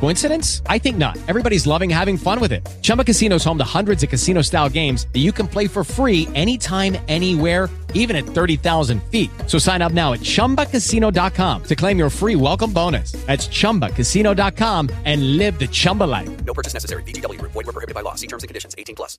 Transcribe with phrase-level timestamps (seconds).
[0.00, 0.62] Coincidence?
[0.66, 1.16] I think not.
[1.28, 2.68] Everybody's loving having fun with it.
[2.82, 6.28] Chumba Casino is home to hundreds of casino-style games that you can play for free
[6.34, 9.30] anytime, anywhere even at 30,000 feet.
[9.46, 13.12] So sign up now at ChumbaCasino.com to claim your free welcome bonus.
[13.26, 16.44] That's ChumbaCasino.com and live the Chumba life.
[16.44, 17.02] No purchase necessary.
[17.04, 17.40] VGW.
[17.40, 18.14] Void were prohibited by law.
[18.14, 18.74] See terms and conditions.
[18.76, 19.18] 18 plus.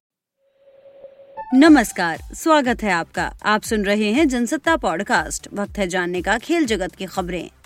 [1.54, 6.66] नमस्कार स्वागत है आपका आप सुन रहे हैं Jansatta podcast वक्त है जानने का खेल
[6.66, 7.59] जगत की खबरें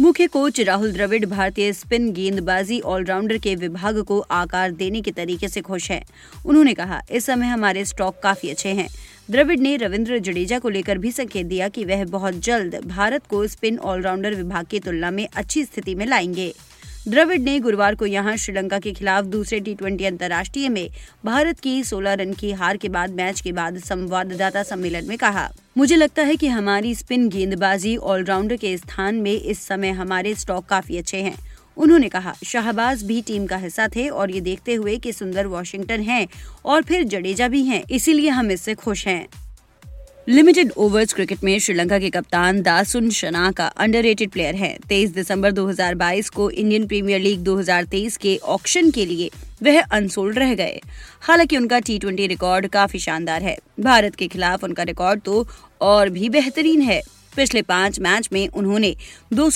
[0.00, 5.48] मुख्य कोच राहुल द्रविड़ भारतीय स्पिन गेंदबाजी ऑलराउंडर के विभाग को आकार देने के तरीके
[5.48, 6.02] से खुश हैं।
[6.46, 8.88] उन्होंने कहा, इस समय हमारे स्टॉक काफ़ी अच्छे हैं
[9.30, 13.46] द्रविड़ ने रविंद्र जडेजा को लेकर भी संकेत दिया कि वह बहुत जल्द भारत को
[13.46, 16.52] स्पिन ऑलराउंडर विभाग की तुलना में अच्छी स्थिति में लाएँगे
[17.08, 20.88] द्रविड ने गुरुवार को यहाँ श्रीलंका के खिलाफ दूसरे टी ट्वेंटी अंतर्राष्ट्रीय में
[21.24, 25.48] भारत की 16 रन की हार के बाद मैच के बाद संवाददाता सम्मेलन में कहा।
[25.78, 30.66] मुझे लगता है कि हमारी स्पिन गेंदबाजी ऑलराउंडर के स्थान में इस समय हमारे स्टॉक
[30.66, 31.34] काफ़ी अच्छे हैं,
[31.76, 36.00] उन्होंने कहा। शाहबाज भी टीम का हिस्सा थे और ये देखते हुए कि सुंदर वॉशिंगटन
[36.02, 36.26] हैं
[36.64, 39.26] और फिर जडेजा भी हैं, इसीलिए हम इससे खुश हैं।
[40.28, 45.52] लिमिटेड ओवर्स क्रिकेट में श्रीलंका के कप्तान दासुन शना का अंडररेटेड प्लेयर है 23 दिसंबर
[45.52, 49.30] 2022 को इंडियन प्रीमियर लीग 2023 के ऑक्शन के लिए
[49.62, 50.80] वह अनसोल्ड रह गए।
[51.20, 55.48] हालाँकि उनका टी ट्वेंटी रिकॉर्ड काफ़ी शानदार है। भारत के खिलाफ उनका रिकॉर्ड तो
[55.80, 57.02] और भी बेहतरीन है।
[57.36, 58.96] पिछले पाँच मैच में उन्होंने
[59.32, 59.50] दो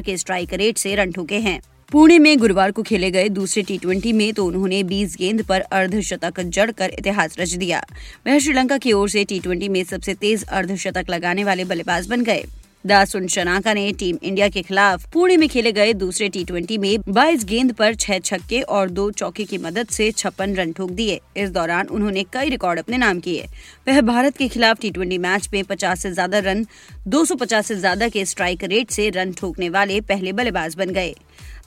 [0.00, 1.60] के स्ट्राइक रेट से रन ठोके हैं।
[1.94, 6.40] पुणे में गुरुवार को खेले गए दूसरे टी में तो उन्होंने 20 गेंद पर अर्धशतक
[6.40, 7.84] जड़कर इतिहास रच दिया।
[8.26, 12.44] वह श्रीलंका की ओर से टी में सबसे तेज अर्धशतक लगाने वाले बल्लेबाज बन गए।
[12.84, 17.44] दासुन शनाका ने टीम इंडिया के खिलाफ पुणे में खेले गए दूसरे टी में 22
[17.44, 21.50] गेंद पर छह छक्के और दो चौके की मदद से छप्पन रन ठोक दिए। इस
[21.50, 23.46] दौरान उन्होंने कई रिकॉर्ड अपने नाम किए।
[23.88, 26.66] वह भारत के खिलाफ टी मैच में 50 से ज़्यादा रन
[27.08, 31.14] 250 से ज़्यादा के स्ट्राइक रेट से रन ठोकने वाले पहले बल्लेबाज बन गए।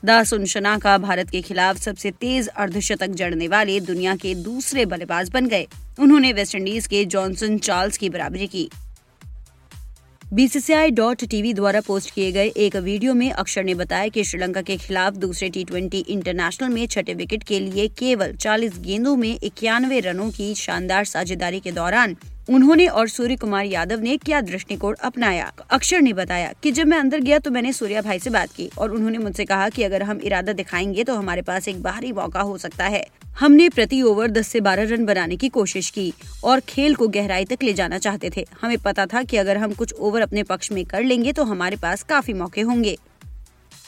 [0.06, 5.48] दासुन शनाका भारत के खिलाफ सबसे तेज अर्धशतक जड़ने वाले दुनिया के दूसरे बल्लेबाज बन
[5.48, 5.68] गए।
[6.00, 8.70] उन्होंने वेस्टइंडीज के जॉनसन चार्ल्स की बराबरी की।
[10.34, 11.24] बीसीसीआई डॉट
[11.56, 15.50] द्वारा पोस्ट किए गए एक वीडियो में अक्षर ने बताया कि श्रीलंका के खिलाफ दूसरे
[15.50, 20.56] टी ट्वेंटी इंटरनेशनल में छठे विकेट के लिए केवल 40 गेंदों में इक्यानवे रनों की
[20.56, 22.18] शानदार साझेदारी के दौरान
[22.50, 25.54] उन्होंने और सूर्य कुमार यादव ने क्या दृष्टिकोण अपनाया?
[25.70, 28.70] अक्षर ने बताया कि जब मैं अंदर गया तो मैंने सूर्या भाई से बात की
[28.78, 32.42] और उन्होंने मुझसे कहा कि अगर हम इरादा दिखाएँगे तो हमारे पास एक बाहरी मौका
[32.42, 36.59] हो सकता है। हमने प्रति ओवर 10 से 12 रन बनाने की कोशिश की और
[36.59, 39.94] खेल को गहराई तक ले जाना चाहते थे। हमें पता था कि अगर हम कुछ
[39.94, 42.98] ओवर अपने पक्ष में कर लेंगे तो हमारे पास काफ़ी मौके होंगे।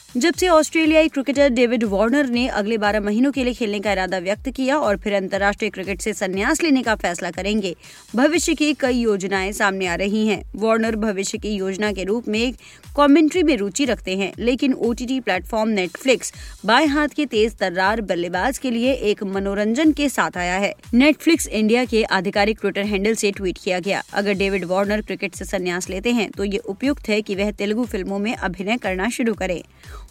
[0.10, 4.18] जब से ऑस्ट्रेलियाई क्रिकेटर डेविड वार्नर ने अगले 12 महीनों के लिए खेलने का इरादा
[4.20, 7.76] व्यक्त किया और फिर अंतर्राष्ट्रीय क्रिकेट से संन्यास लेने का फैसला करेंगे,
[8.16, 12.54] भविष्य की कई योजनाएँ सामने आ रही हैं। वार्नर भविष्य की योजना के रूप में
[12.98, 16.34] कमेंट्री में रुचि रखते हैं, लेकिन ओटीटी प्लेटफॉर्म नेटफ्लिक्स
[16.66, 21.48] बाएँ हाथ के तेज तर्रार बल्लेबाज के लिए एक मनोरंजन के साथ आया है। नेटफ्लिक्स
[21.50, 25.90] इंडिया के आधिकारिक ट्विटर हैंडल से ट्वीट किया गया, अगर डेविड वार्नर क्रिकेट से संन्यास
[25.90, 29.62] लेते हैं तो ये उपयुक्त है कि वह तेलुगु फ़िल्मों में अभिनय करना शुरू करें।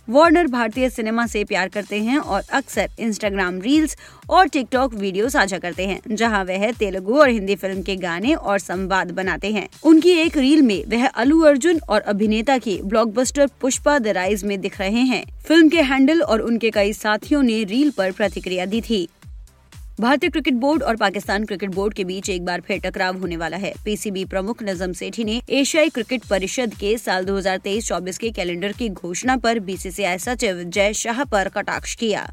[0.09, 3.97] वार्नर भारतीय सिनेमा से प्यार करते हैं और अक्सर इंस्टाग्राम रील्स
[4.31, 8.59] और टिकटॉक वीडियो साझा करते हैं, जहाँ वह तेलुगु और हिंदी फ़िल्म के गाने और
[8.59, 13.99] संवाद बनाते हैं। उनकी एक रील में वह अलू अर्जुन और अभिनेता की ब्लॉकबस्टर पुष्पा
[13.99, 17.91] द राइज में दिख रहे हैं। फ़िल्म के हैंडल और उनके कई साथियों ने रील
[17.91, 19.09] पर प्रतिक्रिया दी थी।
[20.01, 23.57] भारतीय क्रिकेट बोर्ड और पाकिस्तान क्रिकेट बोर्ड के बीच एक बार फिर टकराव होने वाला
[23.57, 28.89] है। पीसीबी प्रमुख नजम सेठी ने एशियाई क्रिकेट परिषद के साल 2023-24 के कैलेंडर की
[28.89, 32.29] घोषणा पर बीसीसीआई सचिव जय शाह पर कटाक्ष किया।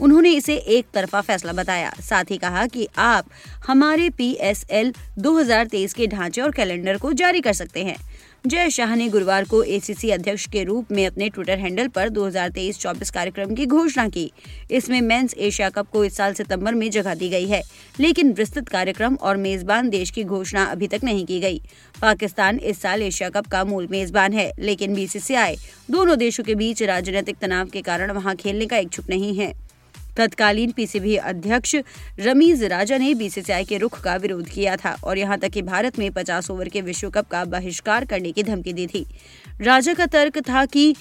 [0.00, 3.26] उन्होंने इसे एक तरफा फैसला बताया। साथ ही कहा कि आप
[3.66, 7.96] हमारे पीएसएल 2023 के ढांचे और कैलेंडर को जारी कर सकते हैं।
[8.44, 13.10] जय शाह ने गुरुवार को एसीसी अध्यक्ष के रूप में अपने ट्विटर हैंडल पर 2023-24
[13.10, 14.30] कार्यक्रम की घोषणा की।
[14.70, 17.62] इसमें मेंस एशिया कप को इस साल सितंबर में जगह दी गई है,
[18.00, 21.60] लेकिन विस्तृत कार्यक्रम और मेजबान देश की घोषणा अभी तक नहीं की गई।
[22.00, 25.56] पाकिस्तान इस साल एशिया कप का मूल मेजबान है, लेकिन बीसीसीआई
[25.90, 29.52] दोनों देशों के बीच राजनीतिक तनाव के कारण वहाँ खेलने का इच्छुक नहीं है।
[30.16, 31.76] तत्कालीन पीसीबी अध्यक्ष
[32.20, 35.98] रमीज राजा ने बीसीसीआई के रुख का विरोध किया था और यहाँ तक कि भारत
[35.98, 39.06] में 50 ओवर के विश्व कप का बहिष्कार करने की धमकी दी थी।
[39.60, 40.94] राजा का तर्क था कि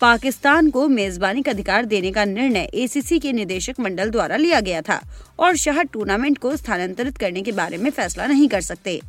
[0.00, 4.80] पाकिस्तान को मेजबानी का अधिकार देने का निर्णय एसीसी के निदेशक मंडल द्वारा लिया गया
[4.82, 5.00] था
[5.38, 9.00] और शाह टूर्नामेंट को स्थानांतरित करने के बारे में फैसला नहीं कर सकते।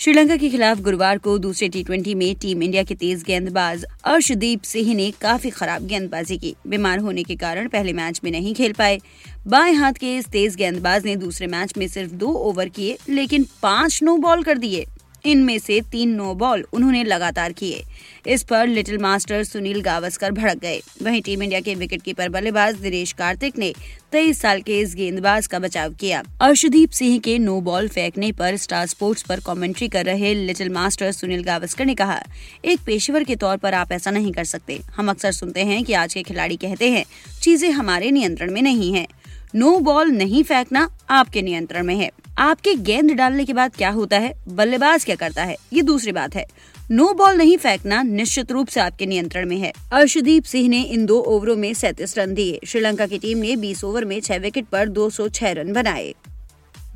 [0.00, 4.94] श्रीलंका के खिलाफ गुरुवार को दूसरे टी में टीम इंडिया के तेज गेंदबाज अर्शदीप सिंह
[4.94, 8.98] ने काफ़ी खराब गेंदबाजी की। बीमार होने के कारण पहले मैच में नहीं खेल पाए।
[9.46, 13.46] बाएँ हाथ के इस तेज गेंदबाज ने दूसरे मैच में सिर्फ़ दो ओवर किए, लेकिन
[13.62, 14.86] पाँच नो बॉल कर दिए।
[15.24, 17.82] इनमें से तीन नो बॉल उन्होंने लगातार किए।
[18.26, 22.76] इस पर लिटिल मास्टर सुनील गावस्कर भड़क गए। वहीं टीम इंडिया के विकेट कीपर बल्लेबाज
[22.76, 23.72] दिनेश कार्तिक ने
[24.12, 28.56] तेईस साल के इस गेंदबाज का बचाव किया। अर्शदीप सिंह के नो बॉल फेंकने पर
[28.56, 32.20] स्टार स्पोर्ट्स पर कमेंट्री कर रहे लिटिल मास्टर सुनील गावस्कर ने कहा,
[32.64, 35.92] एक पेशेवर के तौर पर आप ऐसा नहीं कर सकते। हम अक्सर सुनते हैं कि
[35.92, 37.04] आज के खिलाड़ी कहते हैं,
[37.42, 39.06] चीज़ें हमारे नियंत्रण में नहीं है।
[39.54, 44.18] नो बॉल नहीं फेंकना आपके नियंत्रण में है। आपके गेंद डालने के बाद क्या होता
[44.18, 44.34] है?
[44.48, 45.56] बल्लेबाज क्या करता है?
[45.72, 46.46] ये दूसरी बात है।
[46.90, 51.06] नो बॉल नहीं फेंकना निश्चित रूप से आपके नियंत्रण में है। अर्शदीप सिंह ने इन
[51.06, 54.64] दो ओवरों में सैतीस रन दिए। श्रीलंका की टीम ने 20 ओवर में छह विकेट
[54.64, 56.14] पर 206 रन बनाए।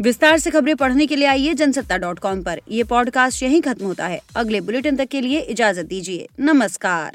[0.01, 3.87] विस्तार से खबरें पढ़ने के लिए आइए जनसत्ता डॉट कॉम पर। यह पॉडकास्ट यही खत्म
[3.87, 7.12] होता है। अगले बुलेटिन तक के लिए इजाज़त दीजिए। नमस्कार।